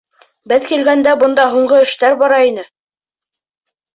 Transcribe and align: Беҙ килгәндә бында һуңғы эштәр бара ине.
Беҙ 0.51 0.63
килгәндә 0.69 1.11
бында 1.23 1.43
һуңғы 1.51 1.83
эштәр 1.89 2.17
бара 2.21 2.39
ине. 2.47 2.63